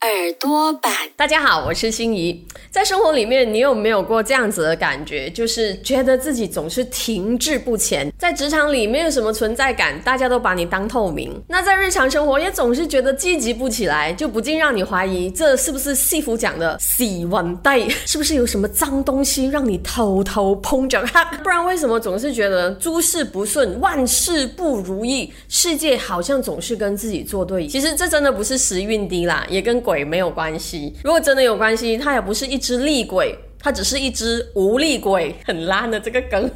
[0.00, 0.90] 耳朵版。
[1.14, 2.42] 大家好，我是心怡。
[2.70, 5.28] 在生活里面，你有没有过这样子的感觉？
[5.28, 11.38] 就是觉得自己总是停滞不前，在职场里没有什么存在感，大家都把你当透明。
[11.48, 17.86] 那在日常生活也总是觉得积极不起来，就不禁让你怀疑，这是不是戏服讲的洗完带？
[18.06, 21.04] 是不是有什么脏东西让你偷偷碰着？
[21.44, 27.66] 不然为什么总是觉得诸事不顺，万事不如意，世界好像总是跟自己作对？
[27.66, 30.94] 其实这真的不是时运低啦，也跟鬼没有关系。
[31.02, 32.60] 如果真的有关系，它也不是一。
[32.60, 36.48] 只厉鬼，它只是一只无力鬼，很烂的这个梗。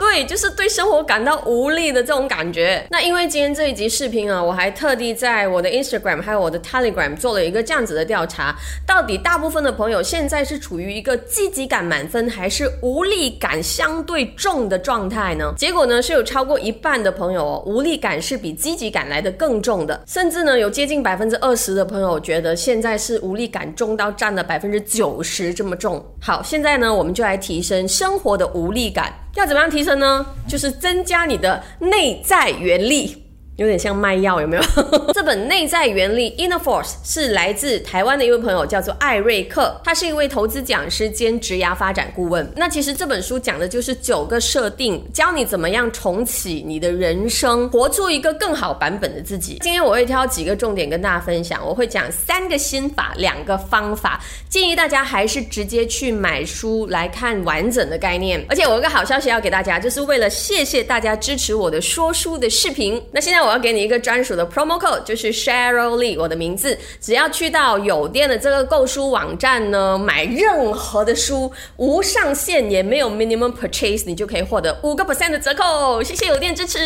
[0.00, 2.82] 对，就是对生活感到无力的这种感觉。
[2.90, 15.52] 那因为今天这一集视频啊，我还特地在我的 Instagram 还有我的 Telegram 做了一个这样子的调查，到底大部分的朋友现在是处于一个积极感满分，还是无力感相对重的状态呢？
[15.54, 26.02] 结果呢，是有超过一半的朋友哦，无力感是比积极感来的更重的，甚至呢，有接近百分之二十的朋友觉得现在是无力感重到占了百分之九十这么重。
[26.22, 29.12] 好，现在呢，我们就来提升生活的无力感。
[29.40, 30.26] 要怎么样提升呢？
[30.46, 33.19] 就是增加你的内在原力。
[33.60, 34.62] 有点像卖药，有没有？
[35.12, 42.50] 这本《内在原理》（Inner Force） 是来自台湾的一位朋友，叫做艾瑞克，他是一位投资讲师兼职涯发展顾问。
[42.56, 49.58] 那其实这本书讲的就是九个设定，教你怎么样重启你的人生，活出一个更好版本的自己。
[49.60, 58.42] 今天我会挑几个重点跟大家分享，我会讲三个心法，两个方法，建议大家还是直接去买书来看完整的概念。
[58.48, 62.98] 而且我有个好消息要给大家，就是为了谢谢大家支持我的说书的视频。
[63.12, 63.49] 那现在我。
[63.50, 66.78] 我要给你一个专属的 promo code，就是 Cheryl Lee，我的名字。
[67.00, 76.00] 只要去到有店的这个购书网站呢，买任何的书，无上限也没有 minimum purchase，你就可以获得五个 percent 的折扣。
[76.00, 76.78] 谢谢有店支持。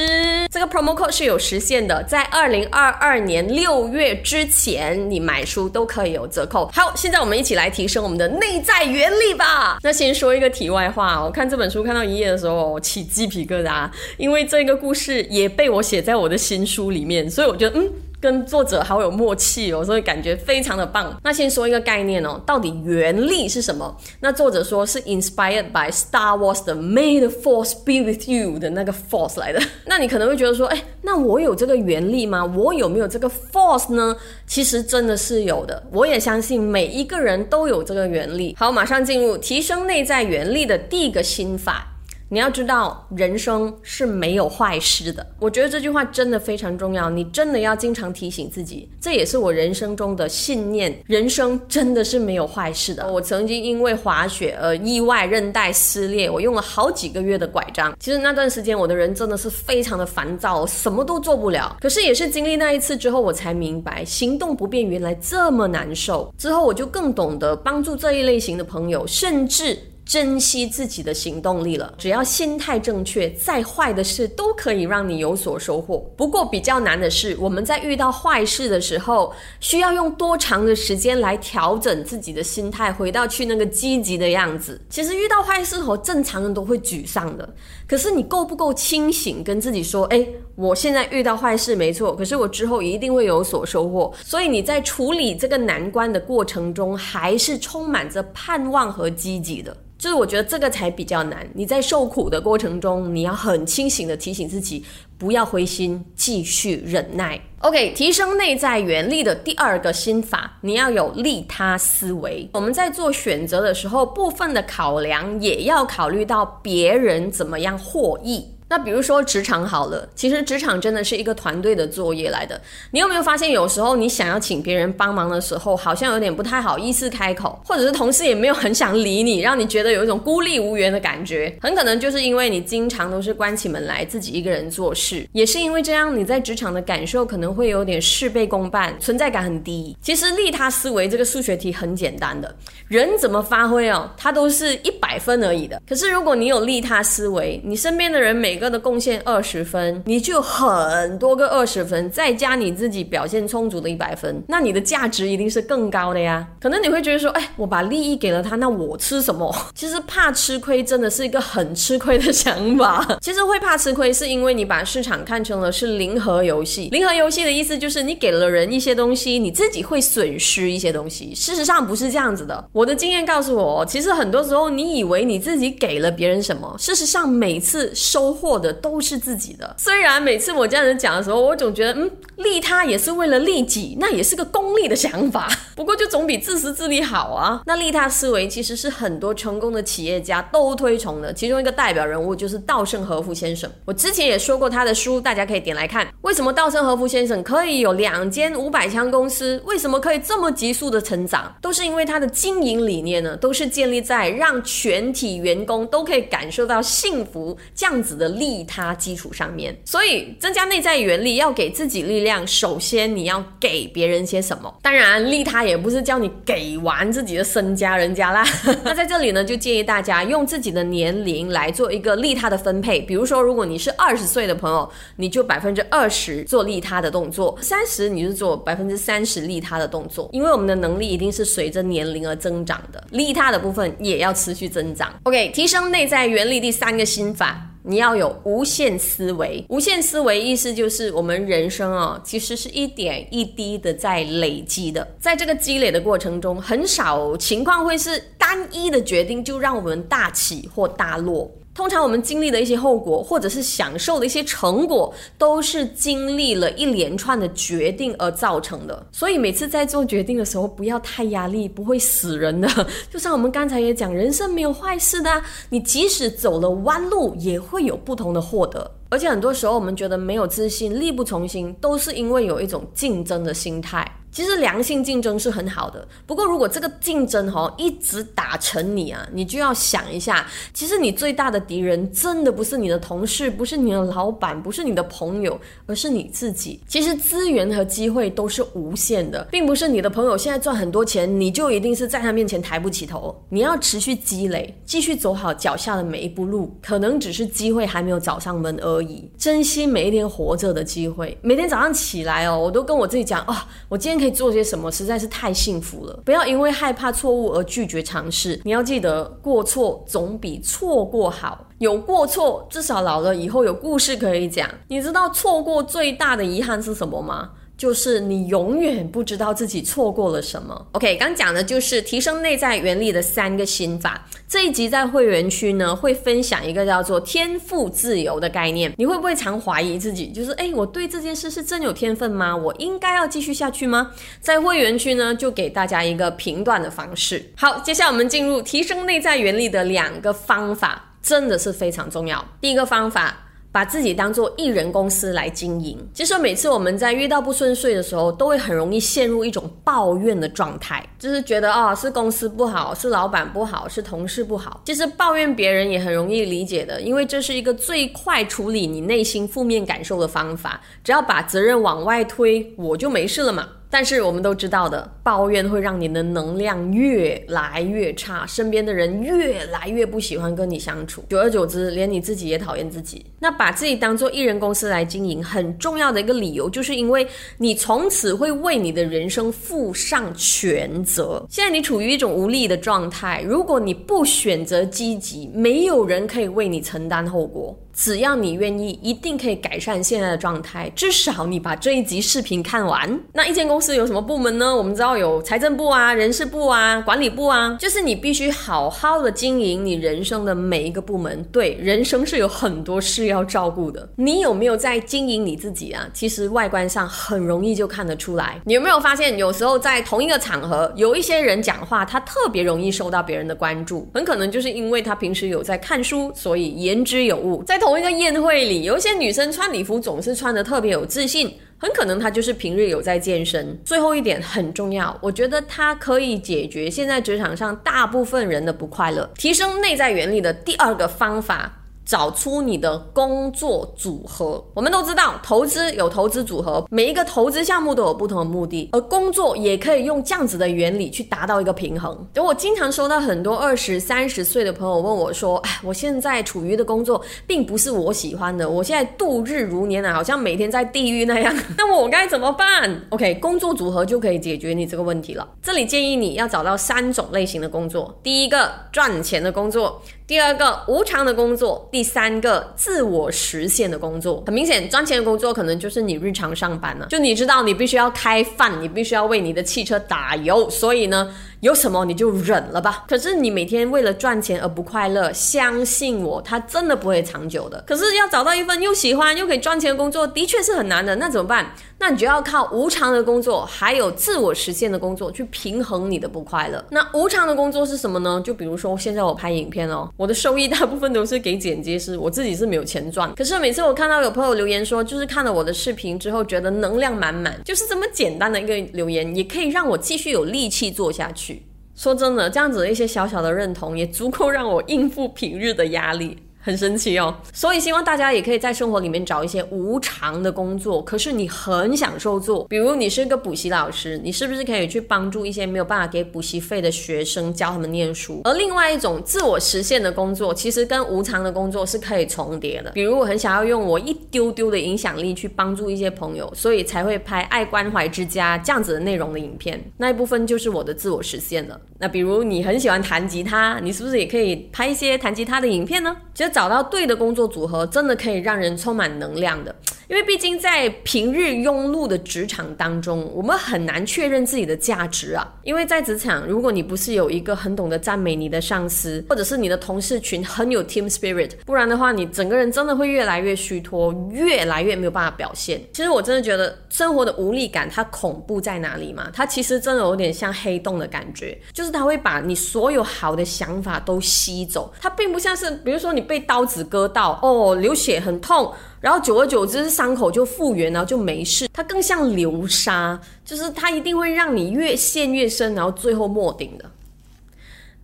[0.50, 6.70] 这个 promo code 是有实现的，在二零二二年六月之前，你买书都可以有折扣。
[6.72, 9.76] 好，现在我们一起来提升我们的内在原力吧。
[9.82, 13.86] 那先说一个题外话，我看这本书看到一页的时候，我起鸡皮疙瘩，
[14.16, 16.53] 因为这个故事也被我写在我的心。
[16.54, 21.18] 新书里面，所以我觉得嗯，跟作者好有默契哦，所以感觉非常的棒。
[21.24, 23.92] 那先说一个概念哦，到底原力是什么？
[24.20, 29.60] 那作者说是 inspired by Star Wars 的 May the Force be with you 的那个 Force 来的。
[29.86, 32.44] 那你可能会觉得说，哎，那我有这个原力吗？
[32.44, 34.16] 我有没有这个 Force 呢？
[34.46, 35.82] 其实真的是有的。
[35.90, 38.54] 我也相信每一个人都有这个原力。
[38.56, 41.90] 好，马上进入提升内在原力的第一个心法。
[42.30, 45.24] 你要知道，人生是没有坏事的。
[45.38, 48.88] 我觉得这句话真的非常重要，你真的要经常提醒自己。
[49.00, 53.12] 这也是我人生中的信念：人生真的是没有坏事的。
[53.12, 57.94] 我曾经因为滑雪而意外韧带撕裂，我用了好几个月的拐杖。
[58.00, 61.76] 其实那段时间我的人真的是非常的烦躁，什么都做不了。
[61.80, 66.34] 可是也是经历那一次之后，我才明白行动不便原来这么难受。
[66.36, 69.78] 之后我就更懂得帮助这一类型的朋友，甚至。
[70.04, 71.94] 珍惜自己的行动力了。
[71.96, 75.98] 只要心态正确，再坏的事都可以让你有所收获。
[76.16, 84.80] 不过比较难的是，我们在遇到坏事的时候，需要用多长的时间来调整自己的心态，回到去那个积极的样子。
[84.88, 87.48] 其实遇到坏事后，正常人都会沮丧的。
[87.86, 90.26] 可是你够不够清醒，跟自己说：“哎，
[90.56, 99.76] 我现在遇到坏事没错，可是我之后一定会有所收获。”所以你在处理这个难关的过程中，还是充满着盼望和积极的。
[99.96, 101.48] 就是我觉得这个才比较难。
[101.54, 104.84] 你在受苦的过程中，你要很清醒的提醒自己，
[105.16, 107.40] 不要灰心，继续忍耐。
[107.60, 112.46] OK，提升内在原力的第二个心法，你要有利他思维。
[112.52, 118.44] 我们在做选择的时候，部分的考量也要考虑到别人怎么样获益。
[118.74, 122.60] 那比如说职场好了，其实职场真的是一个团队的作业来的。
[122.90, 131.56] 你有没有发现，有时候你想要请别人帮忙的时候，好像有点不太好意思开口，或者是同事也没有很想理你，让你觉得有一种孤立无援的感觉。
[131.62, 139.96] 很可能就是因为你经常都是关起门来自己一个人做事，也是因为这样，你在职场的感受可能会有点事倍功半，存在感很低。
[140.02, 142.52] 其实利他思维这个数学题很简单的，
[142.88, 145.80] 人怎么发挥哦，它都是一百分而已的。
[145.88, 148.63] 可是如果你有利他思维，你身边的人每个。
[148.64, 156.46] 个的贡献二十分，你就很多个二十分，再加你自己表现充足的一百分，那你的价值一定是更高的呀。
[156.58, 159.54] 可能你会觉得说，哎，我把利益给了他，那我吃什么？
[159.76, 163.06] 其实怕吃亏真的是一个很吃亏的想法。
[163.20, 166.88] 其实会怕吃亏，是因为你把市场看成了是零和游戏。
[166.90, 171.34] 零和游戏的意思就是你给了人一些东西，你自己会损失一些东西。
[171.34, 172.64] 事实上不是这样子的。
[172.72, 179.74] 我的经验告诉我，其实很多时候你以为你自己给了别人什么，事实上每次收获获的都是自己的。
[179.78, 185.48] 虽然每次我这样子讲的时候，我总觉得，嗯，利他也是为了利己，那也是个功利的想法。
[185.74, 187.62] 不过就总比自私自利好啊。
[187.64, 193.70] 那利他思维其实是很多成功的企业家都推崇的，其中一个代表人物就是稻盛和夫先生。
[193.86, 196.06] 我之前也说过他的书，大家可以点来看。
[196.20, 199.60] 为什么稻盛和夫先生可以有两间五百强公司？
[199.64, 201.54] 为什么可以这么急速的成长？
[201.62, 209.76] 都是因为他的经营理念呢，都是建立在让全体员工都可以感受到幸福这样子的利他基础上面。
[209.84, 214.72] 所以增加内在原理，要给自己力量，首先你要给别人些什么？
[214.82, 218.44] 当然，利他也不是叫你给完自己的身家人家啦。
[218.84, 223.00] 那在这里呢，就建议大家用自己的年龄来做一个利他的分配。
[223.00, 230.28] 比如说，如果你是二十岁的朋友，你就百分之二十做利他的动作；三十你就做百分之三十利他的动作。
[230.32, 235.14] 因为我们的能力一定是随着年龄而增长的，利他的部分也要持续增长。
[235.24, 237.73] OK，提升内在原理第三个心法。
[237.86, 251.50] 你要有无限思维，无限思维意思就是我们人生啊，其实是一点一滴的在累积的，在这个积累的过程中，很少情况会是单一的决定就让我们大起或大落。
[251.74, 259.04] 通常我们经历的一些后果，或者是享受的一些成果，都是经历了一连串的决定而造成的。
[259.10, 262.68] 所以每次在做决定的时候，不要太压力，不会死人的。
[263.10, 268.88] 就像我们刚才也讲，人生没有坏事的，你即使走了弯路，也会有不同的获得。
[269.08, 274.08] 而且很多时候，我们觉得没有自信、力不从心，都是因为有一种竞争的心态。
[274.34, 286.80] 其实良性竞争是很好的，不过如果这个竞争哈一直打成你啊，你就要想一下，其实你最大的敌人真的不是你的同事，不是你的老板，不是你的朋友，而是你自己。
[286.88, 293.40] 其实资源和机会都是无限的，并不是你的朋友现在赚很多钱，你就一定是在他面前抬不起头。
[293.48, 299.30] 你要持续积累，继续走好脚下的每一步路，可能只是机会还没有找上门而已。
[299.38, 304.34] 珍惜每一天活着的机会，每天早上起来哦，我都跟我自己讲啊，我今天可以。
[304.34, 306.20] 做些什么，实在是太幸福了。
[306.24, 308.60] 不要因为害怕错误而拒绝尝试。
[308.64, 311.66] 你要记得，过错总比错过好。
[311.78, 314.68] 有过错，至少老了以后有故事可以讲。
[314.88, 317.50] 你知道错过最大的遗憾是什么吗？
[317.76, 320.86] 就是你永远不知道自己错过了什么。
[320.92, 324.26] OK，刚讲的就是提升内在原理的三个心法。
[324.46, 328.92] 这一集在会员区呢，会分享一个叫做天赋自由的概念。
[328.96, 330.28] 你会不会常怀疑自己？
[330.28, 332.56] 就是哎，我对这件事是真有天分吗？
[332.56, 334.12] 我应该要继续下去吗？
[334.40, 337.44] 在会员区呢，就给大家一个评断的方式。
[337.56, 342.44] 好，接下来我们进入提升内在原理的两个方法，真的是非常重要。
[342.60, 343.40] 第一个方法。
[343.74, 345.98] 把自己当做艺人公司来经营。
[346.14, 354.80] 其实每次我们在遇到不顺遂的时候，都会很容易陷入一种抱怨的状态，就是觉得哦，是公司不好，是老板不好，是同事不好。
[354.84, 360.80] 其实抱怨别人也很容易理解的，因为这是一个最快处理你内心负面感受的方法。
[361.02, 363.66] 只要把责任往外推，我就没事了嘛。
[363.94, 373.24] 但是我们都知道的，抱怨会让你的能量越来越差，身边的人越来越不喜欢跟你相处，久而久之，连你自己也讨厌自己。
[373.38, 377.24] 那把自己当做艺人公司来经营，很重要的一个理由，就是因为
[377.58, 381.46] 你从此会为你的人生负上全责。
[381.48, 387.78] 现在你处于一种无力的状态，如果你不选择积极，没有人可以为你承担后果。
[387.94, 390.90] 只要你愿意，一定可以改善现在的状态。
[390.96, 393.20] 至少你把这一集视频看完。
[393.32, 394.74] 那一间公司有什么部门呢？
[394.74, 401.42] 我们知道有财政部啊、人事部啊、管理部啊，就是你必须好好的经营你人生的每一个部门。
[401.52, 404.08] 对，人生是有很多事要照顾的。
[404.16, 406.08] 你有没有在经营你自己啊？
[406.12, 408.60] 其实外观上很容易就看得出来。
[408.64, 417.62] 你有没有发现，有时候在同一个场合，有一些人讲话，他特别容易受到别人的关注，很可能就是因为他平时有在看书，所以言之有物。
[417.62, 423.78] 在同一个宴会里，有一些女生穿礼服总是穿的特别有自信，很可能她就是平日有在健身。
[423.84, 429.30] 最后一点很重要，我觉得它可以解决现在职场上大部分人的不快乐。
[429.36, 431.83] 提升内在原理的第二个方法。
[432.04, 434.62] 找出你的工作组合。
[434.74, 442.26] 我们都知道，投资有投资组合，每一个投资项目都有不同的目的，而工作也可以用这样子的原理去达到一个平衡。
[442.34, 451.54] 就我经常收到很多二十三十岁的朋友问我说：“哎，我现在处于的工作并不是我喜欢的，我现在度日如年啊，好像每天在地狱那样。
[451.78, 455.48] 那我该怎么办？”OK，工作组合就可以解决你这个问题了。
[455.62, 460.02] 这里建议你要找到三种类型的工作：第一个，赚钱的工作。
[460.26, 467.06] 第二个无偿的工作，第三个自我实现的工作，很明显赚钱的工作可能就是你日常上班了。
[467.10, 471.30] 就你知道你必须要开饭，你必须要为你的汽车打油，所以呢，
[471.64, 473.04] 有什么你就忍了吧。
[473.08, 477.82] 可是你每天为了赚钱而不快乐，相信我，它真的不会长久的。
[477.86, 481.16] 可是要找到一份又喜欢又可以赚钱的工作，的确是很难的。
[481.16, 481.74] 那怎么办？
[481.98, 486.84] 那你就要靠无偿的工作，还有自我实现的工作去平衡你的不快乐。
[486.90, 488.38] 那无偿的工作是什么呢？
[488.44, 490.10] 就比如说现在我拍影片哦。
[490.18, 493.34] 我的收益大部分都是给剪接师，我自己是没有钱赚。
[493.34, 501.53] 可是每次我看到有朋友留言说，就是看了我的视频之后觉得能量满满，就是这么简单的一个留言，也可以让我继续有力气做下去。
[501.94, 506.36] 说真的，这样子的一些小小的认同，也足够让我应付平日的压力。
[506.64, 512.66] 很神奇哦，所以希望大家也可以在生活里面找一些无偿的工作，可是你很享受做。
[512.68, 518.40] 比如你是一个补习老师，你是不是可以去帮助一些没有办法给补习费的学生，教他们念书？
[518.44, 522.92] 而另外一种自我实现的工作，其实跟无偿的工作是可以重叠的。
[522.92, 531.78] 比如我很想要用我一丢丢的影响力去帮助一些朋友，所以才会拍爱关怀之家这样子的内容的影片，那一部分就是我的自我实现了。
[531.98, 536.16] 那比如你很喜欢弹吉他，你是不是也可以拍一些弹吉他的影片呢？
[536.34, 539.74] 其实找到对的工作组合，真的可以让人充满能量的。
[540.06, 545.50] 因为毕竟在平日庸碌的职场当中，我们很难确认自己的价值啊。
[545.64, 555.82] 因为在职场，如果你不是有一个很懂得赞美你的上司，或者是你的同事群很有 team spirit，不然的话，你整个人真的会越来越虚脱，越来越没有办法表现。
[555.92, 559.30] 其实我真的觉得生活的无力感，它恐怖在哪里嘛？
[559.32, 564.92] 它其实真的有点像黑洞的感觉，就是它会把你所有好的想法都吸走。
[565.00, 568.72] 它并不像是，比如说你被刀子割到，哦，流血很痛。
[569.00, 571.68] 然后久而久之，伤口就复原，然后就没事。
[571.72, 576.90] 它更像流沙，就是它一定会让你越陷越深，然后最后没顶的。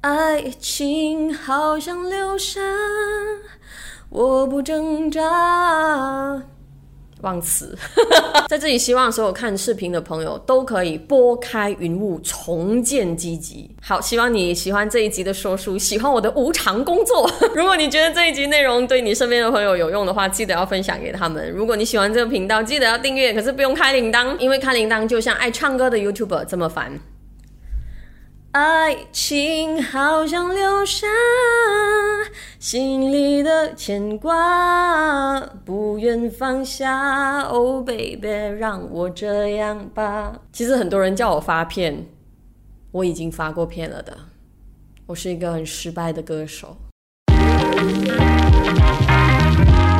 [0.02, 2.60] 爱情好像流沙，
[4.10, 6.42] 我不挣扎。
[7.22, 7.76] 忘词，
[8.48, 13.70] 在这里希望所有看视频的朋友都可以拨开云雾，重建积极。
[13.82, 17.30] 好，希望你喜欢这一集的说书，喜欢我的无偿工作。
[17.54, 21.50] 如果你觉得这一集内容对你身边的朋友有用的话，记得要分享给他们。
[21.50, 27.00] 如果你喜欢这个频道，记得要订阅，可是不用开铃铛，因为开铃铛就像爱唱歌的 YouTuber 这么烦。
[28.52, 31.06] 爱情好像流沙，
[32.58, 37.42] 心里的牵挂不愿放下。
[37.42, 38.26] Oh baby，
[38.58, 40.40] 让我这样吧。
[40.52, 42.08] 其实很多人叫我发片，
[42.90, 44.16] 我已经发过片了的。
[45.06, 46.76] 我是一个很失败的歌手。